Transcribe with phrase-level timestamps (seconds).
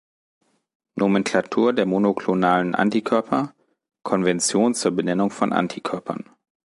[0.95, 3.53] Nomenklatur der monoklonalen Antikörper:
[4.01, 6.25] Konvention zur Benennung von Antikörpern